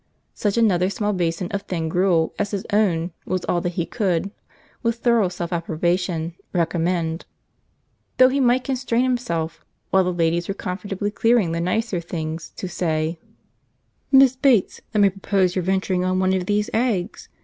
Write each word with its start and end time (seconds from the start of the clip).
Such 0.33 0.57
another 0.57 0.89
small 0.89 1.13
basin 1.13 1.49
of 1.51 1.61
thin 1.61 1.87
gruel 1.87 2.33
as 2.39 2.49
his 2.49 2.65
own 2.73 3.11
was 3.27 3.45
all 3.45 3.61
that 3.61 3.73
he 3.73 3.85
could, 3.85 4.31
with 4.81 4.95
thorough 4.95 5.29
self 5.29 5.53
approbation, 5.53 6.33
recommend; 6.53 7.27
though 8.17 8.29
he 8.29 8.39
might 8.39 8.63
constrain 8.63 9.03
himself, 9.03 9.63
while 9.91 10.03
the 10.03 10.11
ladies 10.11 10.47
were 10.47 10.55
comfortably 10.55 11.11
clearing 11.11 11.51
the 11.51 11.61
nicer 11.61 12.01
things, 12.01 12.49
to 12.55 12.67
say: 12.67 13.19
"Mrs. 14.11 14.41
Bates, 14.41 14.81
let 14.91 15.01
me 15.01 15.09
propose 15.11 15.55
your 15.55 15.61
venturing 15.61 16.03
on 16.03 16.17
one 16.17 16.33
of 16.33 16.47
these 16.47 16.71
eggs. 16.73 17.29